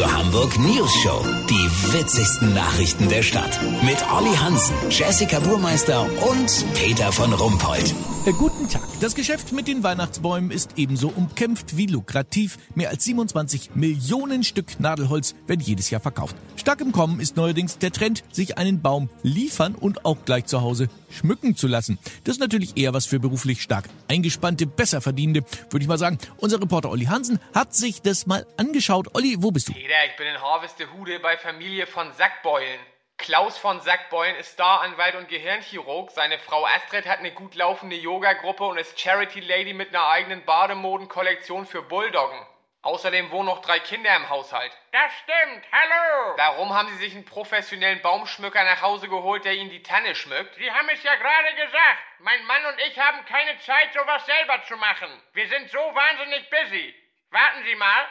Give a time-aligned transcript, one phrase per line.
[0.00, 1.22] Radio Hamburg News Show.
[1.50, 3.60] Die witzigsten Nachrichten der Stadt.
[3.82, 7.94] Mit Olli Hansen, Jessica Burmeister und Peter von Rumpold.
[8.24, 8.82] Äh, guten Tag.
[9.00, 12.58] Das Geschäft mit den Weihnachtsbäumen ist ebenso umkämpft wie lukrativ.
[12.74, 16.36] Mehr als 27 Millionen Stück Nadelholz werden jedes Jahr verkauft.
[16.56, 20.60] Stark im Kommen ist neuerdings der Trend, sich einen Baum liefern und auch gleich zu
[20.60, 21.98] Hause schmücken zu lassen.
[22.24, 26.18] Das ist natürlich eher was für beruflich stark eingespannte, besser verdienende, würde ich mal sagen.
[26.36, 29.14] Unser Reporter Olli Hansen hat sich das mal angeschaut.
[29.14, 29.72] Olli, wo bist du?
[29.90, 32.78] Peter, ich bin in Harvestehude bei Familie von Sackbeulen.
[33.18, 36.12] Klaus von Sackbeulen ist Staranwalt und Gehirnchirurg.
[36.12, 40.44] Seine Frau Astrid hat eine gut laufende Yoga-Gruppe und ist Charity Lady mit einer eigenen
[40.44, 42.38] Bademodenkollektion für Bulldoggen.
[42.82, 44.70] Außerdem wohnen noch drei Kinder im Haushalt.
[44.92, 46.34] Das stimmt, hallo!
[46.36, 50.54] Warum haben Sie sich einen professionellen Baumschmücker nach Hause geholt, der Ihnen die Tanne schmückt?
[50.54, 51.98] Sie haben es ja gerade gesagt.
[52.20, 55.10] Mein Mann und ich haben keine Zeit, sowas selber zu machen.
[55.32, 56.94] Wir sind so wahnsinnig busy.
[57.30, 58.06] Warten Sie mal.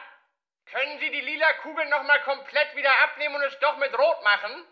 [0.72, 4.66] Können Sie die lila Kugel nochmal komplett wieder abnehmen und es doch mit Rot machen?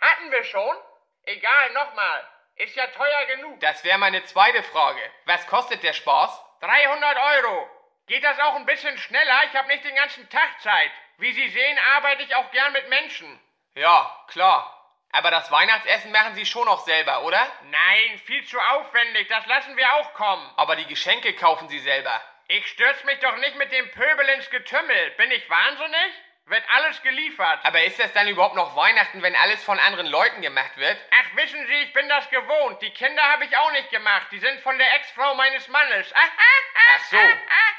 [0.00, 0.76] Hatten wir schon?
[1.24, 2.28] Egal, nochmal.
[2.56, 3.60] Ist ja teuer genug.
[3.60, 5.00] Das wäre meine zweite Frage.
[5.24, 6.44] Was kostet der Spaß?
[6.60, 7.70] 300 Euro.
[8.06, 9.44] Geht das auch ein bisschen schneller?
[9.44, 10.90] Ich habe nicht den ganzen Tag Zeit.
[11.16, 13.40] Wie Sie sehen, arbeite ich auch gern mit Menschen.
[13.74, 14.78] Ja, klar.
[15.12, 17.46] Aber das Weihnachtsessen machen Sie schon noch selber, oder?
[17.64, 19.28] Nein, viel zu aufwendig.
[19.28, 20.52] Das lassen wir auch kommen.
[20.56, 22.20] Aber die Geschenke kaufen Sie selber.
[22.54, 25.10] Ich stürz mich doch nicht mit dem Pöbel ins Getümmel.
[25.16, 26.12] Bin ich wahnsinnig?
[26.44, 27.60] Wird alles geliefert.
[27.62, 30.98] Aber ist das dann überhaupt noch Weihnachten, wenn alles von anderen Leuten gemacht wird?
[31.12, 32.82] Ach, wissen Sie, ich bin das gewohnt.
[32.82, 34.26] Die Kinder habe ich auch nicht gemacht.
[34.32, 36.12] Die sind von der Ex-Frau meines Mannes.
[36.94, 37.16] Ach so.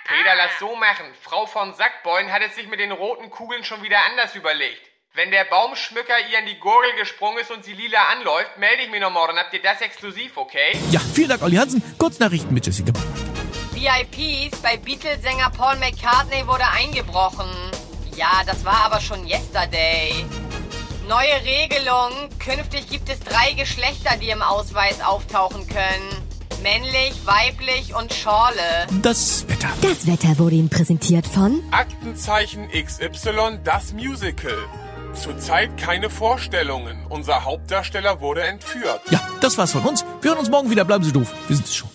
[0.05, 1.05] Peter, lass so machen.
[1.21, 4.81] Frau von Sackbeun hat es sich mit den roten Kugeln schon wieder anders überlegt.
[5.13, 8.89] Wenn der Baumschmücker ihr in die Gurgel gesprungen ist und sie lila anläuft, melde ich
[8.89, 9.37] mich noch morgen.
[9.37, 10.71] Habt ihr das exklusiv, okay?
[10.89, 11.83] Ja, vielen Dank, Olli Hansen.
[11.99, 12.91] Kurznachrichten mit Jessica.
[13.83, 17.49] VIPs bei Beatles-Sänger Paul McCartney wurde eingebrochen.
[18.15, 20.25] Ja, das war aber schon yesterday.
[21.09, 22.29] Neue Regelung.
[22.39, 26.09] Künftig gibt es drei Geschlechter, die im Ausweis auftauchen können.
[26.61, 28.87] Männlich, weiblich und Schorle.
[29.01, 29.67] Das Wetter.
[29.81, 34.57] Das Wetter wurde Ihnen präsentiert von Aktenzeichen XY, das Musical.
[35.13, 37.05] Zurzeit keine Vorstellungen.
[37.09, 39.01] Unser Hauptdarsteller wurde entführt.
[39.09, 40.05] Ja, das war's von uns.
[40.21, 40.85] Wir hören uns morgen wieder.
[40.85, 41.33] Bleiben Sie doof.
[41.49, 41.92] Wir sind es schon.